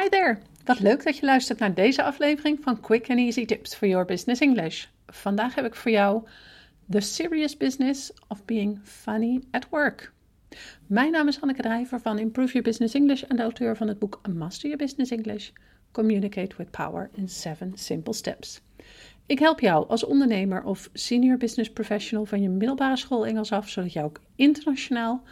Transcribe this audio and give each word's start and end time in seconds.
Hi 0.00 0.08
there! 0.08 0.38
Wat 0.64 0.80
leuk 0.80 1.04
dat 1.04 1.16
je 1.16 1.26
luistert 1.26 1.58
naar 1.58 1.74
deze 1.74 2.02
aflevering 2.02 2.58
van 2.62 2.80
Quick 2.80 3.10
and 3.10 3.18
Easy 3.18 3.44
Tips 3.44 3.74
for 3.74 3.88
Your 3.88 4.04
Business 4.04 4.40
English. 4.40 4.86
Vandaag 5.06 5.54
heb 5.54 5.64
ik 5.64 5.74
voor 5.74 5.90
jou 5.90 6.22
The 6.90 7.00
Serious 7.00 7.56
Business 7.56 8.12
of 8.28 8.44
Being 8.44 8.80
Funny 8.82 9.42
at 9.50 9.68
Work. 9.68 10.12
Mijn 10.86 11.10
naam 11.10 11.28
is 11.28 11.36
Hanneke 11.36 11.62
Drijver 11.62 12.00
van 12.00 12.18
Improve 12.18 12.52
Your 12.52 12.68
Business 12.68 12.94
English 12.94 13.22
en 13.22 13.36
de 13.36 13.42
auteur 13.42 13.76
van 13.76 13.88
het 13.88 13.98
boek 13.98 14.20
Master 14.34 14.68
Your 14.68 14.84
Business 14.84 15.10
English. 15.10 15.50
Communicate 15.90 16.56
with 16.56 16.70
Power 16.70 17.10
in 17.14 17.28
7 17.28 17.72
Simple 17.74 18.14
Steps. 18.14 18.60
Ik 19.26 19.38
help 19.38 19.60
jou 19.60 19.88
als 19.88 20.04
ondernemer 20.04 20.64
of 20.64 20.88
senior 20.92 21.36
business 21.36 21.70
professional 21.70 22.26
van 22.26 22.42
je 22.42 22.48
middelbare 22.48 22.96
school 22.96 23.26
Engels 23.26 23.52
af, 23.52 23.68
zodat 23.68 23.92
je 23.92 24.02
ook 24.02 24.20
internationaal 24.36 25.22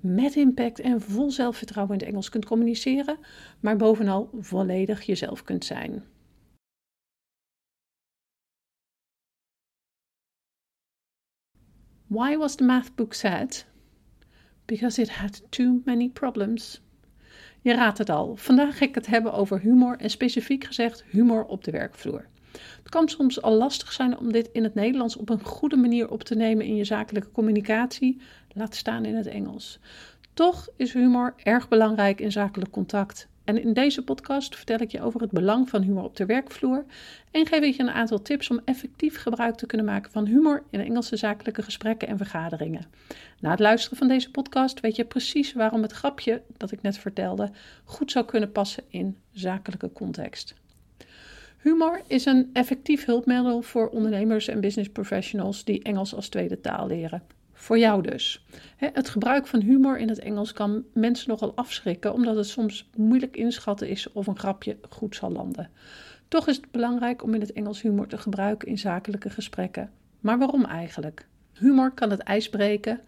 met 0.00 0.36
impact 0.36 0.80
en 0.80 1.00
vol 1.00 1.30
zelfvertrouwen 1.30 1.94
in 1.94 2.00
het 2.00 2.08
Engels 2.08 2.28
kunt 2.28 2.44
communiceren, 2.44 3.18
maar 3.60 3.76
bovenal 3.76 4.30
volledig 4.38 5.02
jezelf 5.02 5.42
kunt 5.42 5.64
zijn. 5.64 6.04
Why 12.06 12.36
was 12.36 12.54
the 12.54 12.64
math 12.64 12.94
book 12.94 13.14
sad? 13.14 13.66
Because 14.64 15.00
it 15.02 15.10
had 15.10 15.42
too 15.50 15.82
many 15.84 16.08
problems. 16.08 16.82
Je 17.60 17.74
raadt 17.74 17.98
het 17.98 18.10
al. 18.10 18.36
Vandaag 18.36 18.78
ga 18.78 18.84
ik 18.84 18.94
het 18.94 19.06
hebben 19.06 19.32
over 19.32 19.60
humor 19.60 19.96
en 19.98 20.10
specifiek 20.10 20.64
gezegd 20.64 21.04
humor 21.04 21.44
op 21.44 21.64
de 21.64 21.70
werkvloer. 21.70 22.28
Het 22.78 22.88
kan 22.88 23.08
soms 23.08 23.42
al 23.42 23.54
lastig 23.54 23.92
zijn 23.92 24.18
om 24.18 24.32
dit 24.32 24.48
in 24.52 24.62
het 24.62 24.74
Nederlands 24.74 25.16
op 25.16 25.28
een 25.28 25.44
goede 25.44 25.76
manier 25.76 26.10
op 26.10 26.22
te 26.22 26.34
nemen 26.34 26.66
in 26.66 26.76
je 26.76 26.84
zakelijke 26.84 27.30
communicatie, 27.30 28.20
laat 28.52 28.74
staan 28.74 29.04
in 29.04 29.16
het 29.16 29.26
Engels. 29.26 29.78
Toch 30.34 30.68
is 30.76 30.92
humor 30.92 31.34
erg 31.42 31.68
belangrijk 31.68 32.20
in 32.20 32.32
zakelijk 32.32 32.70
contact. 32.70 33.28
En 33.48 33.62
in 33.62 33.72
deze 33.72 34.04
podcast 34.04 34.56
vertel 34.56 34.78
ik 34.78 34.90
je 34.90 35.02
over 35.02 35.20
het 35.20 35.30
belang 35.30 35.68
van 35.68 35.82
humor 35.82 36.04
op 36.04 36.16
de 36.16 36.26
werkvloer 36.26 36.84
en 37.30 37.46
geef 37.46 37.60
ik 37.60 37.74
je 37.74 37.82
een 37.82 37.90
aantal 37.90 38.22
tips 38.22 38.50
om 38.50 38.60
effectief 38.64 39.16
gebruik 39.16 39.54
te 39.54 39.66
kunnen 39.66 39.86
maken 39.86 40.10
van 40.10 40.26
humor 40.26 40.62
in 40.70 40.80
Engelse 40.80 41.16
zakelijke 41.16 41.62
gesprekken 41.62 42.08
en 42.08 42.16
vergaderingen. 42.16 42.86
Na 43.40 43.50
het 43.50 43.60
luisteren 43.60 43.98
van 43.98 44.08
deze 44.08 44.30
podcast 44.30 44.80
weet 44.80 44.96
je 44.96 45.04
precies 45.04 45.52
waarom 45.52 45.82
het 45.82 45.92
grapje 45.92 46.42
dat 46.56 46.72
ik 46.72 46.82
net 46.82 46.98
vertelde 46.98 47.50
goed 47.84 48.10
zou 48.10 48.24
kunnen 48.24 48.52
passen 48.52 48.84
in 48.88 49.16
zakelijke 49.32 49.92
context. 49.92 50.54
Humor 51.58 52.00
is 52.06 52.24
een 52.24 52.50
effectief 52.52 53.04
hulpmiddel 53.04 53.62
voor 53.62 53.88
ondernemers 53.88 54.48
en 54.48 54.60
business 54.60 54.90
professionals 54.90 55.64
die 55.64 55.82
Engels 55.82 56.14
als 56.14 56.28
tweede 56.28 56.60
taal 56.60 56.86
leren. 56.86 57.22
Voor 57.52 57.78
jou 57.78 58.02
dus. 58.02 58.44
Het 58.76 59.08
gebruik 59.08 59.46
van 59.46 59.60
humor 59.60 59.98
in 59.98 60.08
het 60.08 60.18
Engels 60.18 60.52
kan 60.52 60.84
mensen 60.92 61.28
nogal 61.28 61.52
afschrikken, 61.54 62.12
omdat 62.12 62.36
het 62.36 62.46
soms 62.46 62.88
moeilijk 62.96 63.36
inschatten 63.36 63.88
is 63.88 64.12
of 64.12 64.26
een 64.26 64.38
grapje 64.38 64.76
goed 64.88 65.16
zal 65.16 65.30
landen. 65.30 65.70
Toch 66.28 66.48
is 66.48 66.56
het 66.56 66.70
belangrijk 66.70 67.22
om 67.22 67.34
in 67.34 67.40
het 67.40 67.52
Engels 67.52 67.82
humor 67.82 68.06
te 68.06 68.18
gebruiken 68.18 68.68
in 68.68 68.78
zakelijke 68.78 69.30
gesprekken. 69.30 69.90
Maar 70.20 70.38
waarom 70.38 70.64
eigenlijk? 70.64 71.26
Humor 71.52 71.90
kan 71.90 72.10
het 72.10 72.20
ijs 72.20 72.48
breken 72.48 73.00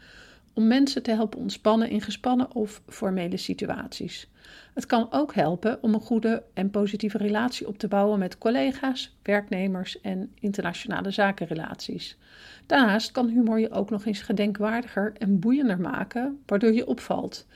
om 0.54 0.66
mensen 0.66 1.02
te 1.02 1.10
helpen 1.10 1.38
ontspannen 1.38 1.90
in 1.90 2.00
gespannen 2.00 2.54
of 2.54 2.82
formele 2.88 3.36
situaties. 3.36 4.28
Het 4.74 4.86
kan 4.86 5.06
ook 5.10 5.34
helpen 5.34 5.82
om 5.82 5.94
een 5.94 6.00
goede 6.00 6.42
en 6.54 6.70
positieve 6.70 7.18
relatie 7.18 7.68
op 7.68 7.78
te 7.78 7.88
bouwen 7.88 8.18
met 8.18 8.38
collega's, 8.38 9.16
werknemers 9.22 10.00
en 10.00 10.32
internationale 10.34 11.10
zakenrelaties. 11.10 12.18
Daarnaast 12.66 13.10
kan 13.10 13.28
humor 13.28 13.60
je 13.60 13.70
ook 13.70 13.90
nog 13.90 14.04
eens 14.04 14.20
gedenkwaardiger 14.20 15.12
en 15.18 15.38
boeiender 15.38 15.80
maken, 15.80 16.40
waardoor 16.46 16.72
je 16.72 16.86
opvalt. 16.86 17.46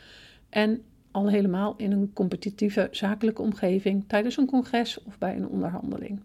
En 0.49 0.83
al 1.11 1.29
helemaal 1.29 1.75
in 1.77 1.93
een 1.93 2.11
competitieve 2.13 2.89
zakelijke 2.91 3.43
omgeving 3.43 4.05
tijdens 4.07 4.37
een 4.37 4.47
congres 4.47 5.03
of 5.03 5.19
bij 5.19 5.37
een 5.37 5.49
onderhandeling. 5.49 6.21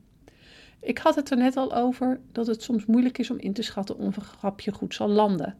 Ik 0.79 0.97
had 0.97 1.15
het 1.15 1.31
er 1.31 1.37
net 1.37 1.57
al 1.57 1.75
over 1.75 2.19
dat 2.31 2.47
het 2.47 2.63
soms 2.63 2.85
moeilijk 2.85 3.17
is 3.17 3.29
om 3.29 3.37
in 3.37 3.53
te 3.53 3.61
schatten 3.61 3.97
of 3.97 4.15
een 4.15 4.23
grapje 4.23 4.71
goed 4.71 4.93
zal 4.93 5.07
landen. 5.07 5.55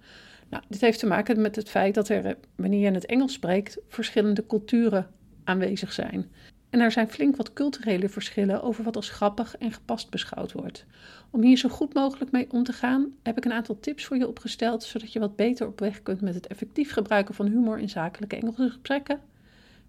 Nou, 0.50 0.64
dit 0.68 0.82
heeft 0.82 1.00
te 1.00 1.08
maken 1.08 1.42
met 1.42 1.56
het 1.56 1.70
feit 1.70 1.94
dat 1.94 2.10
er, 2.10 2.38
wanneer 2.56 2.80
je 2.80 2.86
in 2.86 2.94
het 2.94 3.06
Engels 3.06 3.34
spreekt, 3.34 3.78
verschillende 3.88 4.46
culturen 4.46 5.08
aanwezig 5.44 5.94
zijn. 5.94 6.32
En 6.70 6.80
er 6.80 6.92
zijn 6.92 7.10
flink 7.10 7.36
wat 7.36 7.54
culturele 7.54 8.10
verschillen 8.10 8.62
over 8.62 8.84
wat 8.84 8.96
als 8.96 9.10
grappig 9.10 9.58
en 9.58 9.72
gepast 9.72 10.10
beschouwd 10.10 10.52
wordt. 10.52 10.86
Om 11.30 11.42
hier 11.42 11.58
zo 11.58 11.70
goed 11.70 11.94
mogelijk 11.94 12.32
mee 12.32 12.52
om 12.52 12.64
te 12.64 12.74
gaan, 12.74 13.12
heb 13.24 13.38
ik 13.38 13.46
een 13.46 13.54
aantal 13.54 13.80
tips 13.80 14.06
voor 14.06 14.18
je 14.18 14.28
opgesteld, 14.28 14.84
zodat 14.84 15.14
je 15.14 15.20
wat 15.20 15.36
beter 15.36 15.68
op 15.68 15.80
weg 15.80 16.04
kunt 16.04 16.22
met 16.22 16.36
het 16.36 16.48
effectief 16.48 16.92
gebruiken 16.92 17.36
van 17.36 17.48
humor 17.48 17.80
in 17.80 17.90
zakelijke 17.90 18.36
Engelse 18.36 18.70
gesprekken 18.70 19.20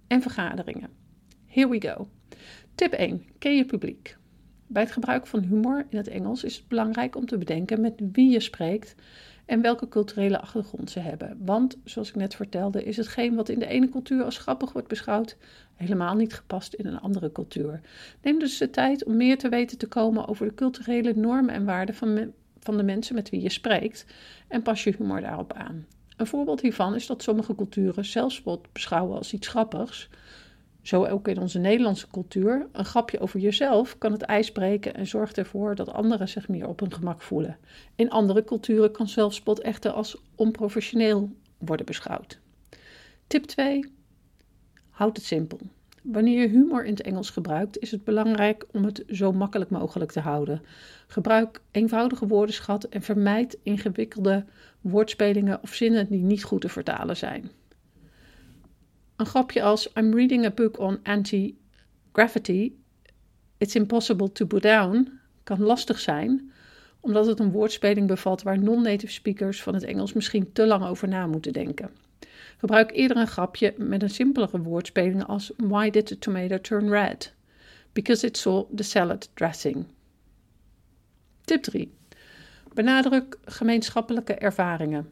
en 0.07 0.23
vergaderingen. 0.23 0.91
Here 1.47 1.69
we 1.69 1.81
go. 1.81 2.09
Tip 2.75 2.93
1. 2.93 3.25
Ken 3.39 3.57
je 3.57 3.65
publiek. 3.65 4.19
Bij 4.73 4.83
het 4.83 4.93
gebruik 4.93 5.27
van 5.27 5.43
humor 5.43 5.87
in 5.89 5.97
het 5.97 6.09
Engels 6.09 6.45
is 6.45 6.57
het 6.57 6.69
belangrijk 6.69 7.17
om 7.17 7.27
te 7.27 7.39
bedenken 7.39 7.81
met 7.81 7.93
wie 8.13 8.31
je 8.31 8.41
spreekt 8.41 8.95
en 9.47 9.61
welke 9.61 9.89
culturele 9.89 10.41
achtergrond 10.41 10.91
ze 10.91 11.01
hebben. 11.01 11.37
Want, 11.45 11.77
zoals 11.85 12.09
ik 12.09 12.15
net 12.15 12.35
vertelde, 12.35 12.85
is 12.85 12.97
hetgeen 12.97 13.35
wat 13.35 13.49
in 13.49 13.59
de 13.59 13.67
ene 13.67 13.89
cultuur 13.89 14.25
als 14.25 14.39
grappig 14.39 14.73
wordt 14.73 14.89
beschouwd, 14.89 15.37
helemaal 15.75 16.15
niet 16.15 16.35
gepast 16.35 16.75
in 16.75 16.87
een 16.87 17.01
andere 17.01 17.33
cultuur. 17.33 17.81
Neem 18.23 18.39
dus 18.39 18.59
de 18.59 18.71
tijd 18.71 19.05
om 19.05 19.17
meer 19.17 19.39
te 19.39 19.49
weten 19.49 19.79
te 19.79 19.87
komen 19.87 20.29
over 20.29 20.47
de 20.47 20.55
culturele 20.55 21.13
normen 21.17 21.55
en 21.55 21.65
waarden 21.65 21.95
van, 21.95 22.33
van 22.59 22.77
de 22.77 22.83
mensen 22.83 23.15
met 23.15 23.31
wie 23.31 23.43
je 23.43 23.51
spreekt 23.51 24.07
en 24.49 24.63
pas 24.63 24.85
je 24.85 24.95
humor 24.99 25.21
daarop 25.21 25.53
aan. 25.53 25.87
Een 26.17 26.27
voorbeeld 26.27 26.61
hiervan 26.61 26.95
is 26.95 27.07
dat 27.07 27.23
sommige 27.23 27.55
culturen 27.55 28.05
zelfspot 28.05 28.73
beschouwen 28.73 29.17
als 29.17 29.33
iets 29.33 29.49
grappigs, 29.49 30.09
zo 30.91 31.07
ook 31.07 31.29
in 31.29 31.39
onze 31.39 31.59
Nederlandse 31.59 32.07
cultuur. 32.11 32.67
Een 32.73 32.85
grapje 32.85 33.21
over 33.21 33.41
jezelf 33.41 33.99
kan 33.99 34.13
het 34.13 34.23
ijs 34.23 34.53
breken 34.53 34.95
en 34.95 35.07
zorgt 35.07 35.39
ervoor 35.39 35.75
dat 35.75 35.93
anderen 35.93 36.29
zich 36.29 36.49
meer 36.49 36.69
op 36.69 36.81
hun 36.81 36.93
gemak 36.93 37.23
voelen. 37.23 37.57
In 37.95 38.11
andere 38.11 38.45
culturen 38.45 38.93
kan 38.93 39.09
zelfspot 39.09 39.61
echter 39.61 39.91
als 39.91 40.23
onprofessioneel 40.35 41.31
worden 41.59 41.87
beschouwd. 41.87 42.41
Tip 43.27 43.45
2. 43.45 43.93
Houd 44.91 45.17
het 45.17 45.27
simpel. 45.27 45.59
Wanneer 46.03 46.41
je 46.41 46.49
humor 46.49 46.85
in 46.85 46.93
het 46.93 47.03
Engels 47.03 47.31
gebruikt, 47.31 47.79
is 47.79 47.91
het 47.91 48.05
belangrijk 48.05 48.67
om 48.73 48.85
het 48.85 49.05
zo 49.09 49.33
makkelijk 49.33 49.71
mogelijk 49.71 50.13
te 50.13 50.21
houden. 50.21 50.63
Gebruik 51.07 51.61
eenvoudige 51.71 52.27
woordenschat 52.27 52.85
en 52.85 53.03
vermijd 53.03 53.59
ingewikkelde 53.63 54.45
woordspelingen 54.81 55.63
of 55.63 55.75
zinnen 55.75 56.09
die 56.09 56.23
niet 56.23 56.45
goed 56.45 56.61
te 56.61 56.69
vertalen 56.69 57.17
zijn. 57.17 57.51
Een 59.21 59.27
grapje 59.27 59.63
als 59.63 59.89
I'm 59.95 60.15
reading 60.15 60.45
a 60.45 60.51
book 60.51 60.79
on 60.79 61.01
anti-gravity. 61.03 62.73
It's 63.59 63.75
impossible 63.75 64.33
to 64.33 64.47
put 64.47 64.63
down 64.63 65.21
kan 65.43 65.63
lastig 65.63 65.99
zijn, 65.99 66.53
omdat 67.01 67.27
het 67.27 67.39
een 67.39 67.51
woordspeling 67.51 68.07
bevat 68.07 68.43
waar 68.43 68.59
non-native 68.59 69.13
speakers 69.13 69.63
van 69.63 69.75
het 69.75 69.83
Engels 69.83 70.13
misschien 70.13 70.53
te 70.53 70.67
lang 70.67 70.85
over 70.85 71.09
na 71.09 71.27
moeten 71.27 71.53
denken. 71.53 71.91
Gebruik 72.57 72.91
eerder 72.93 73.17
een 73.17 73.27
grapje 73.27 73.75
met 73.77 74.03
een 74.03 74.11
simpelere 74.11 74.61
woordspeling 74.61 75.25
als 75.25 75.53
Why 75.57 75.91
did 75.91 76.07
the 76.07 76.19
tomato 76.19 76.61
turn 76.61 76.89
red? 76.89 77.35
Because 77.93 78.27
it 78.27 78.37
saw 78.37 78.65
the 78.75 78.83
salad 78.83 79.31
dressing. 79.35 79.87
Tip 81.45 81.63
3. 81.63 81.93
Benadruk 82.75 83.39
gemeenschappelijke 83.45 84.35
ervaringen. 84.35 85.11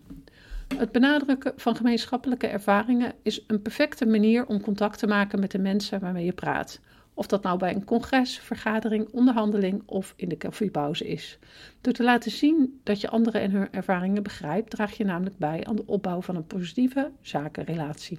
Het 0.76 0.92
benadrukken 0.92 1.52
van 1.56 1.76
gemeenschappelijke 1.76 2.46
ervaringen 2.46 3.12
is 3.22 3.44
een 3.46 3.62
perfecte 3.62 4.06
manier 4.06 4.46
om 4.46 4.60
contact 4.60 4.98
te 4.98 5.06
maken 5.06 5.40
met 5.40 5.50
de 5.50 5.58
mensen 5.58 6.00
waarmee 6.00 6.24
je 6.24 6.32
praat. 6.32 6.80
Of 7.14 7.26
dat 7.26 7.42
nou 7.42 7.58
bij 7.58 7.74
een 7.74 7.84
congres, 7.84 8.38
vergadering, 8.38 9.08
onderhandeling 9.10 9.82
of 9.86 10.12
in 10.16 10.28
de 10.28 10.36
koffiepauze 10.36 11.08
is. 11.08 11.38
Door 11.80 11.92
te 11.92 12.02
laten 12.02 12.30
zien 12.30 12.80
dat 12.82 13.00
je 13.00 13.08
anderen 13.08 13.40
en 13.40 13.50
hun 13.50 13.72
ervaringen 13.72 14.22
begrijpt, 14.22 14.70
draag 14.70 14.96
je 14.96 15.04
namelijk 15.04 15.38
bij 15.38 15.64
aan 15.64 15.76
de 15.76 15.86
opbouw 15.86 16.20
van 16.20 16.36
een 16.36 16.46
positieve 16.46 17.10
zakenrelatie. 17.20 18.18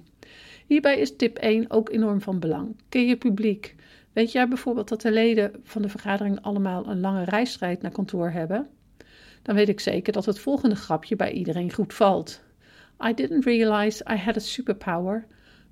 Hierbij 0.66 0.98
is 0.98 1.16
tip 1.16 1.36
1 1.36 1.70
ook 1.70 1.88
enorm 1.88 2.20
van 2.20 2.38
belang. 2.38 2.76
Ken 2.88 3.06
je 3.06 3.16
publiek? 3.16 3.74
Weet 4.12 4.32
jij 4.32 4.48
bijvoorbeeld 4.48 4.88
dat 4.88 5.00
de 5.00 5.12
leden 5.12 5.52
van 5.62 5.82
de 5.82 5.88
vergadering 5.88 6.40
allemaal 6.42 6.86
een 6.86 7.00
lange 7.00 7.24
reistrijd 7.24 7.82
naar 7.82 7.92
kantoor 7.92 8.30
hebben? 8.30 8.68
Dan 9.42 9.54
weet 9.54 9.68
ik 9.68 9.80
zeker 9.80 10.12
dat 10.12 10.26
het 10.26 10.38
volgende 10.38 10.76
grapje 10.76 11.16
bij 11.16 11.32
iedereen 11.32 11.72
goed 11.72 11.94
valt. 11.94 12.42
I 13.08 13.14
didn't 13.14 13.44
realize 13.44 14.04
I 14.10 14.16
had 14.16 14.36
a 14.36 14.40
superpower 14.40 15.26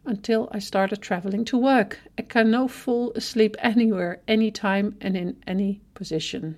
until 0.05 0.49
I 0.55 0.61
started 0.61 1.03
traveling 1.03 1.47
to 1.47 1.61
work. 1.61 2.03
I 2.21 2.27
can 2.27 2.51
now 2.51 2.69
fall 2.69 3.13
asleep 3.13 3.57
anywhere, 3.57 4.21
anytime 4.25 4.93
and 4.99 5.15
in 5.15 5.37
any 5.45 5.81
position. 5.93 6.57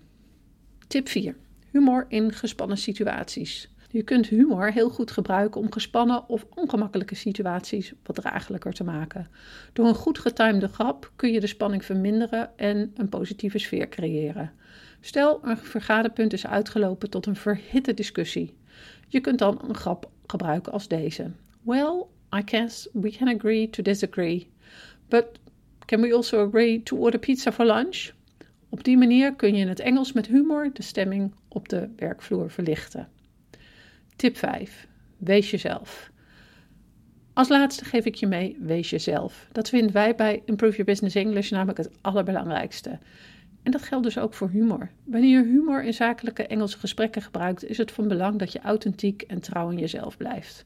Tip 0.87 1.09
4. 1.09 1.37
Humor 1.71 2.07
in 2.09 2.33
gespannen 2.33 2.79
situaties. 2.79 3.69
Je 3.93 4.03
kunt 4.03 4.27
humor 4.27 4.73
heel 4.73 4.89
goed 4.89 5.11
gebruiken 5.11 5.61
om 5.61 5.73
gespannen 5.73 6.29
of 6.29 6.47
ongemakkelijke 6.55 7.15
situaties 7.15 7.93
wat 8.03 8.17
draaglijker 8.17 8.73
te 8.73 8.85
maken. 8.85 9.29
Door 9.73 9.87
een 9.87 9.95
goed 9.95 10.19
getimede 10.19 10.69
grap 10.69 11.13
kun 11.17 11.33
je 11.33 11.41
de 11.41 11.47
spanning 11.47 11.85
verminderen 11.85 12.59
en 12.59 12.93
een 12.95 13.09
positieve 13.09 13.59
sfeer 13.59 13.89
creëren. 13.89 14.53
Stel, 15.01 15.41
een 15.43 15.59
vergaderpunt 15.59 16.33
is 16.33 16.47
uitgelopen 16.47 17.11
tot 17.11 17.27
een 17.27 17.37
verhitte 17.37 17.95
discussie. 17.95 18.57
Je 19.09 19.21
kunt 19.21 19.39
dan 19.39 19.61
een 19.69 19.75
grap 19.75 20.11
gebruiken 20.27 20.73
als 20.73 20.89
deze. 20.89 21.31
Well, 21.63 22.05
I 22.35 22.43
guess 22.45 22.89
we 22.93 23.11
can 23.11 23.29
agree 23.29 23.71
to 23.71 23.83
disagree. 23.83 24.51
But 25.09 25.27
Can 25.91 26.01
we 26.01 26.13
also 26.13 26.47
agree 26.47 26.83
to 26.83 26.97
order 26.97 27.19
pizza 27.19 27.53
for 27.53 27.65
lunch? 27.65 28.11
Op 28.69 28.85
die 28.85 28.99
manier 28.99 29.35
kun 29.35 29.55
je 29.55 29.61
in 29.61 29.69
het 29.69 29.81
Engels 29.81 30.13
met 30.13 30.27
humor 30.27 30.71
de 30.73 30.83
stemming 30.83 31.35
op 31.49 31.69
de 31.69 31.89
werkvloer 31.97 32.51
verlichten. 32.51 33.09
Tip 34.17 34.37
5. 34.37 34.87
Wees 35.17 35.51
jezelf. 35.51 36.11
Als 37.33 37.49
laatste 37.49 37.85
geef 37.85 38.05
ik 38.05 38.15
je 38.15 38.27
mee, 38.27 38.57
wees 38.61 38.91
jezelf. 38.91 39.49
Dat 39.53 39.69
vinden 39.69 39.93
wij 39.93 40.15
bij 40.15 40.43
Improve 40.45 40.77
Your 40.77 40.85
Business 40.85 41.15
English 41.15 41.51
namelijk 41.51 41.79
het 41.79 41.91
allerbelangrijkste. 42.01 42.99
En 43.71 43.77
dat 43.77 43.89
geldt 43.89 44.05
dus 44.05 44.19
ook 44.19 44.35
voor 44.35 44.49
humor. 44.49 44.91
Wanneer 45.05 45.39
je 45.39 45.45
humor 45.45 45.85
in 45.85 45.95
zakelijke 45.95 46.47
Engelse 46.47 46.79
gesprekken 46.79 47.23
gebruikt, 47.23 47.65
is 47.65 47.79
het 47.79 47.91
van 47.91 48.09
belang 48.09 48.39
dat 48.39 48.53
je 48.53 48.61
authentiek 48.61 49.23
en 49.23 49.41
trouw 49.41 49.71
in 49.71 49.79
jezelf 49.79 50.17
blijft. 50.17 50.65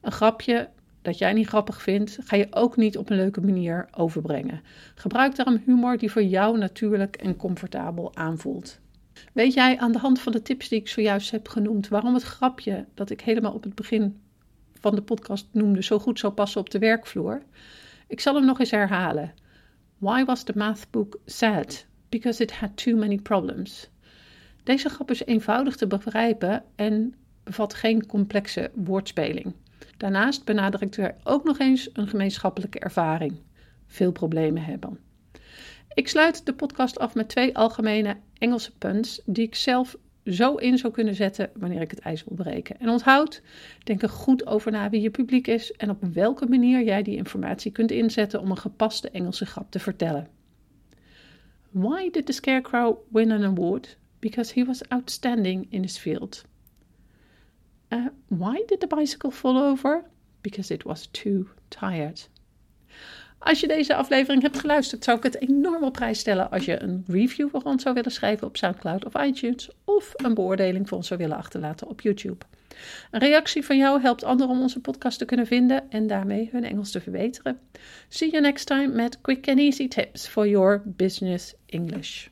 Een 0.00 0.12
grapje 0.12 0.68
dat 1.02 1.18
jij 1.18 1.32
niet 1.32 1.46
grappig 1.46 1.82
vindt, 1.82 2.18
ga 2.24 2.36
je 2.36 2.46
ook 2.50 2.76
niet 2.76 2.98
op 2.98 3.10
een 3.10 3.16
leuke 3.16 3.40
manier 3.40 3.88
overbrengen. 3.96 4.60
Gebruik 4.94 5.36
daarom 5.36 5.62
humor 5.64 5.98
die 5.98 6.10
voor 6.10 6.22
jou 6.22 6.58
natuurlijk 6.58 7.16
en 7.16 7.36
comfortabel 7.36 8.16
aanvoelt. 8.16 8.78
Weet 9.32 9.54
jij 9.54 9.78
aan 9.78 9.92
de 9.92 9.98
hand 9.98 10.20
van 10.20 10.32
de 10.32 10.42
tips 10.42 10.68
die 10.68 10.80
ik 10.80 10.88
zojuist 10.88 11.30
heb 11.30 11.48
genoemd, 11.48 11.88
waarom 11.88 12.14
het 12.14 12.22
grapje 12.22 12.84
dat 12.94 13.10
ik 13.10 13.20
helemaal 13.20 13.52
op 13.52 13.62
het 13.62 13.74
begin 13.74 14.20
van 14.80 14.94
de 14.94 15.02
podcast 15.02 15.48
noemde 15.52 15.82
zo 15.82 15.98
goed 15.98 16.18
zou 16.18 16.32
passen 16.32 16.60
op 16.60 16.70
de 16.70 16.78
werkvloer? 16.78 17.42
Ik 18.06 18.20
zal 18.20 18.34
hem 18.34 18.44
nog 18.44 18.60
eens 18.60 18.70
herhalen. 18.70 19.32
Why 19.98 20.24
was 20.24 20.42
the 20.42 20.52
math 20.54 20.86
book 20.90 21.18
sad? 21.24 21.86
Because 22.08 22.42
it 22.42 22.52
had 22.52 22.76
too 22.76 22.96
many 22.96 23.18
problems. 23.18 23.88
Deze 24.62 24.88
grap 24.88 25.10
is 25.10 25.24
eenvoudig 25.24 25.76
te 25.76 25.86
begrijpen 25.86 26.64
en 26.76 27.14
bevat 27.44 27.74
geen 27.74 28.06
complexe 28.06 28.70
woordspeling. 28.74 29.54
Daarnaast 29.96 30.44
benadrukt 30.44 30.96
er 30.96 31.14
ook 31.24 31.44
nog 31.44 31.58
eens 31.58 31.88
een 31.92 32.08
gemeenschappelijke 32.08 32.78
ervaring: 32.78 33.36
veel 33.86 34.12
problemen 34.12 34.64
hebben. 34.64 34.98
Ik 35.94 36.08
sluit 36.08 36.46
de 36.46 36.54
podcast 36.54 36.98
af 36.98 37.14
met 37.14 37.28
twee 37.28 37.56
algemene 37.56 38.16
Engelse 38.38 38.72
punts 38.78 39.20
die 39.24 39.46
ik 39.46 39.54
zelf 39.54 39.96
zo 40.24 40.54
in 40.54 40.78
zou 40.78 40.92
kunnen 40.92 41.14
zetten 41.14 41.50
wanneer 41.54 41.80
ik 41.80 41.90
het 41.90 42.00
ijs 42.00 42.24
wil 42.24 42.36
breken. 42.36 42.80
En 42.80 42.88
onthoud, 42.88 43.42
denk 43.84 44.02
er 44.02 44.08
goed 44.08 44.46
over 44.46 44.72
na 44.72 44.90
wie 44.90 45.00
je 45.00 45.10
publiek 45.10 45.46
is 45.46 45.72
en 45.72 45.90
op 45.90 46.04
welke 46.12 46.46
manier 46.46 46.84
jij 46.84 47.02
die 47.02 47.16
informatie 47.16 47.72
kunt 47.72 47.90
inzetten 47.90 48.40
om 48.40 48.50
een 48.50 48.58
gepaste 48.58 49.10
Engelse 49.10 49.46
grap 49.46 49.70
te 49.70 49.78
vertellen. 49.78 50.28
Why 51.72 52.08
did 52.08 52.26
the 52.26 52.32
Scarecrow 52.32 53.00
win 53.12 53.30
an 53.30 53.44
award? 53.44 53.90
Because 54.20 54.52
he 54.52 54.62
was 54.62 54.82
outstanding 54.92 55.68
in 55.70 55.82
his 55.82 55.96
field. 55.96 56.44
Uh, 57.90 58.08
why 58.28 58.62
did 58.68 58.80
the 58.80 58.86
bicycle 58.86 59.30
fall 59.30 59.56
over? 59.56 60.04
Because 60.42 60.70
it 60.70 60.84
was 60.84 61.06
too 61.08 61.50
tired. 61.70 62.22
Als 63.38 63.60
je 63.60 63.66
deze 63.66 63.94
aflevering 63.94 64.42
hebt 64.42 64.58
geluisterd, 64.58 65.04
zou 65.04 65.16
ik 65.16 65.22
het 65.22 65.40
enorm 65.40 65.84
op 65.84 65.92
prijs 65.92 66.18
stellen 66.18 66.50
als 66.50 66.64
je 66.64 66.82
een 66.82 67.04
review 67.06 67.50
voor 67.50 67.62
ons 67.62 67.82
zou 67.82 67.94
willen 67.94 68.10
schrijven 68.10 68.46
op 68.46 68.56
SoundCloud 68.56 69.04
of 69.04 69.22
iTunes 69.22 69.70
of 69.84 70.12
een 70.16 70.34
beoordeling 70.34 70.88
voor 70.88 70.96
ons 70.96 71.06
zou 71.06 71.20
willen 71.20 71.36
achterlaten 71.36 71.88
op 71.88 72.00
YouTube. 72.00 72.44
Een 73.10 73.20
reactie 73.20 73.64
van 73.64 73.76
jou 73.76 74.00
helpt 74.00 74.24
anderen 74.24 74.54
om 74.54 74.60
onze 74.60 74.80
podcast 74.80 75.18
te 75.18 75.24
kunnen 75.24 75.46
vinden 75.46 75.90
en 75.90 76.06
daarmee 76.06 76.48
hun 76.52 76.64
Engels 76.64 76.90
te 76.90 77.00
verbeteren. 77.00 77.58
See 78.08 78.30
you 78.30 78.42
next 78.42 78.66
time 78.66 78.88
met 78.88 79.20
quick 79.20 79.48
and 79.48 79.58
easy 79.58 79.88
tips 79.88 80.26
for 80.26 80.48
your 80.48 80.82
business 80.84 81.54
English. 81.66 82.28